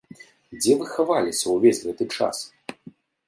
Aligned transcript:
Дзе 0.59 0.71
вы 0.79 0.85
хаваліся 0.93 1.45
ўвесь 1.57 1.83
гэты 1.89 2.09
час? 2.15 2.37